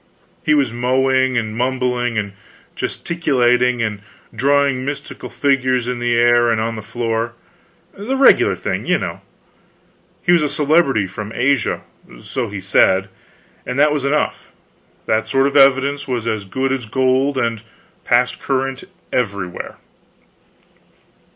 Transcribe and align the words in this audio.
He 0.43 0.55
was 0.55 0.73
mowing, 0.73 1.37
and 1.37 1.55
mumbling, 1.55 2.17
and 2.17 2.33
gesticulating, 2.75 3.83
and 3.83 4.01
drawing 4.35 4.83
mystical 4.83 5.29
figures 5.29 5.87
in 5.87 5.99
the 5.99 6.15
air 6.15 6.49
and 6.49 6.59
on 6.59 6.75
the 6.75 6.81
floor, 6.81 7.33
the 7.93 8.17
regular 8.17 8.55
thing, 8.55 8.87
you 8.87 8.97
know. 8.97 9.21
He 10.23 10.31
was 10.31 10.41
a 10.41 10.49
celebrity 10.49 11.05
from 11.05 11.31
Asia 11.35 11.81
so 12.19 12.49
he 12.49 12.59
said, 12.59 13.09
and 13.63 13.77
that 13.77 13.91
was 13.93 14.03
enough. 14.03 14.47
That 15.05 15.27
sort 15.29 15.45
of 15.45 15.55
evidence 15.55 16.07
was 16.07 16.25
as 16.25 16.45
good 16.45 16.71
as 16.71 16.87
gold, 16.87 17.37
and 17.37 17.61
passed 18.03 18.39
current 18.39 18.85
everywhere. 19.13 19.75